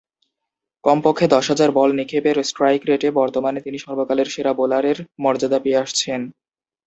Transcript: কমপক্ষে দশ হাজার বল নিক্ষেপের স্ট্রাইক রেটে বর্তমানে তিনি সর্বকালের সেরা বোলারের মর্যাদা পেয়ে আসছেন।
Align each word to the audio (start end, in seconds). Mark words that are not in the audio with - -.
কমপক্ষে 0.83 1.25
দশ 1.27 1.45
হাজার 1.51 1.69
বল 1.71 1.89
নিক্ষেপের 1.97 2.37
স্ট্রাইক 2.49 2.81
রেটে 2.85 3.09
বর্তমানে 3.19 3.59
তিনি 3.61 3.77
সর্বকালের 3.79 4.27
সেরা 4.33 4.51
বোলারের 4.53 4.97
মর্যাদা 5.23 5.59
পেয়ে 5.63 5.81
আসছেন। 5.83 6.21